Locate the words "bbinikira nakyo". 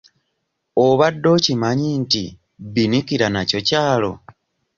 2.71-3.59